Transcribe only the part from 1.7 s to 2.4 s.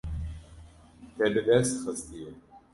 xistiye.